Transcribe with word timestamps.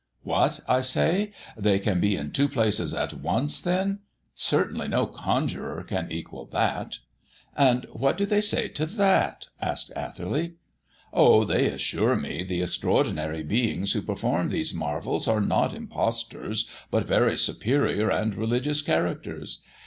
'What!' 0.23 0.61
I 0.67 0.81
say. 0.81 1.31
'They 1.55 1.77
can 1.77 1.99
be 1.99 2.15
in 2.15 2.31
two 2.31 2.49
places 2.49 2.95
at 2.95 3.13
once, 3.13 3.61
then! 3.61 3.99
Certainly 4.33 4.87
no 4.87 5.05
conjurer 5.05 5.83
can 5.83 6.11
equal 6.11 6.45
that!'" 6.47 6.97
"And 7.55 7.85
what 7.93 8.17
do 8.17 8.25
they 8.25 8.41
say 8.41 8.67
to 8.69 8.87
that?" 8.87 9.49
asked 9.61 9.91
Atherley. 9.95 10.53
"Oh, 11.13 11.43
they 11.43 11.67
assure 11.67 12.15
me 12.15 12.41
the 12.43 12.63
extraordinary 12.63 13.43
beings 13.43 13.93
who 13.93 14.01
perform 14.01 14.49
these 14.49 14.73
marvels 14.73 15.27
are 15.27 15.39
not 15.39 15.71
impostors, 15.71 16.67
but 16.89 17.05
very 17.05 17.37
superior 17.37 18.09
and 18.09 18.33
religious 18.33 18.81
characters. 18.81 19.61